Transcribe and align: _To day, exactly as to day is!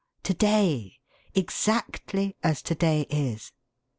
_To 0.23 0.33
day, 0.33 0.97
exactly 1.35 2.35
as 2.41 2.63
to 2.63 2.73
day 2.73 3.01
is! 3.11 3.51